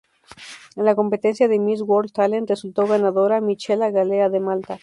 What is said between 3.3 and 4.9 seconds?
Michela Galea de Malta.